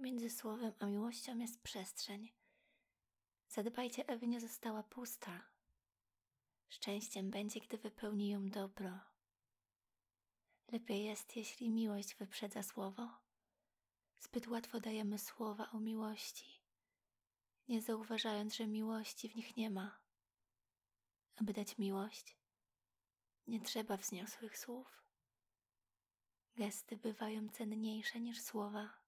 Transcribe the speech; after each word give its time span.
Między 0.00 0.30
słowem 0.30 0.72
a 0.78 0.86
miłością 0.86 1.38
jest 1.38 1.62
przestrzeń. 1.62 2.32
Zadbajcie, 3.48 4.10
aby 4.10 4.26
nie 4.28 4.40
została 4.40 4.82
pusta. 4.82 5.42
Szczęściem 6.68 7.30
będzie, 7.30 7.60
gdy 7.60 7.78
wypełni 7.78 8.28
ją 8.28 8.48
dobro. 8.48 9.00
Lepiej 10.68 11.04
jest, 11.04 11.36
jeśli 11.36 11.70
miłość 11.70 12.14
wyprzedza 12.14 12.62
słowo. 12.62 13.08
Zbyt 14.20 14.48
łatwo 14.48 14.80
dajemy 14.80 15.18
słowa 15.18 15.70
o 15.70 15.80
miłości, 15.80 16.62
nie 17.68 17.82
zauważając, 17.82 18.56
że 18.56 18.66
miłości 18.66 19.28
w 19.28 19.36
nich 19.36 19.56
nie 19.56 19.70
ma. 19.70 20.00
Aby 21.36 21.52
dać 21.52 21.78
miłość, 21.78 22.36
nie 23.46 23.60
trzeba 23.60 23.96
wzniosłych 23.96 24.58
słów. 24.58 25.04
Gesty 26.56 26.96
bywają 26.96 27.48
cenniejsze 27.48 28.20
niż 28.20 28.42
słowa. 28.42 29.00